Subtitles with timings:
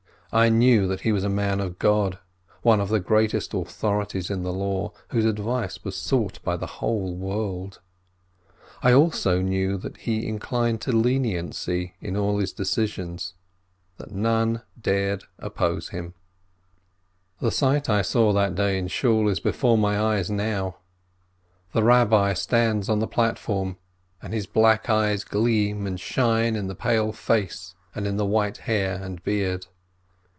[0.33, 2.17] I knew he was a man of God,
[2.61, 6.65] one of the greatest authori ties in the Law, whose advice was sought by the
[6.79, 7.81] whole world.
[8.81, 13.33] I knew also that he inclined to leniency in all his decisions,
[13.99, 16.13] and that none dared oppose him.
[17.41, 20.77] 274 FRISCHMANN" The sight I saw that day in Shool is before my eyes now.
[21.73, 23.75] The Eabbi stands on the platform,
[24.21, 28.59] and his black eyes gleam and shine in the pale face and in the white
[28.59, 29.65] hair and beard.